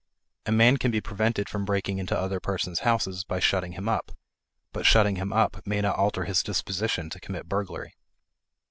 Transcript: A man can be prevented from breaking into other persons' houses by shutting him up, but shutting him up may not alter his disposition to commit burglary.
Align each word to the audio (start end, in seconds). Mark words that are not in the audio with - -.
A 0.47 0.51
man 0.51 0.77
can 0.77 0.89
be 0.89 0.99
prevented 0.99 1.47
from 1.47 1.63
breaking 1.63 1.99
into 1.99 2.17
other 2.17 2.39
persons' 2.39 2.79
houses 2.79 3.23
by 3.23 3.39
shutting 3.39 3.73
him 3.73 3.87
up, 3.87 4.11
but 4.73 4.83
shutting 4.83 5.17
him 5.17 5.31
up 5.31 5.61
may 5.63 5.79
not 5.79 5.95
alter 5.95 6.23
his 6.23 6.41
disposition 6.41 7.07
to 7.11 7.19
commit 7.19 7.47
burglary. 7.47 7.93